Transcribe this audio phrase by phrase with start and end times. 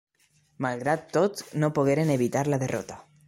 [0.65, 2.99] Malgrat tot no pogueren evitar la derrota.